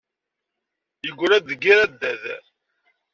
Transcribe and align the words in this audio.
Yeggra-d 1.05 1.45
deg 1.49 1.61
yir 1.65 1.77
addad. 1.85 2.23